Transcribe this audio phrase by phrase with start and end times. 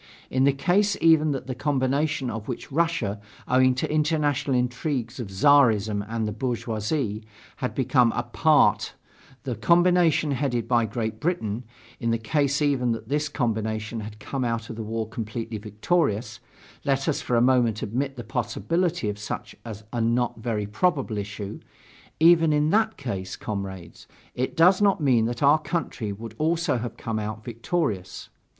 [0.31, 5.27] In the case even that the combination of which Russia, owing to international intrigues of
[5.29, 7.21] Czarism and the bourgeoisie,
[7.57, 8.95] had become a part
[9.43, 11.65] the combination headed by Great Britain
[11.99, 16.39] in the case even that this combination had come out of the war completely victorious
[16.83, 19.55] let us for a moment admit the possibility of such
[19.93, 21.59] a not very probable issue
[22.19, 26.97] even in that case, comrades, it does not mean that our country would also have
[26.97, 28.29] come out victorious.